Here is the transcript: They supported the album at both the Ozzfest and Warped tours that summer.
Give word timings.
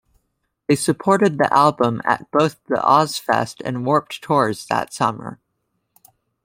They 0.67 0.75
supported 0.75 1.37
the 1.37 1.53
album 1.53 2.01
at 2.05 2.31
both 2.31 2.59
the 2.65 2.77
Ozzfest 2.77 3.61
and 3.63 3.85
Warped 3.85 4.19
tours 4.23 4.65
that 4.65 4.91
summer. 4.91 5.39